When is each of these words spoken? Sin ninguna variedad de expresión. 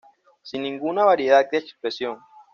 Sin 0.41 0.63
ninguna 0.63 1.03
variedad 1.05 1.47
de 1.47 1.59
expresión. 1.59 2.17